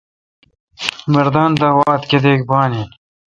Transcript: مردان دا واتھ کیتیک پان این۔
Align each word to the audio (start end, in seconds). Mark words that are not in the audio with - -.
مردان 1.13 1.51
دا 1.61 1.69
واتھ 1.79 2.05
کیتیک 2.09 2.39
پان 2.49 2.71
این۔ 2.75 2.87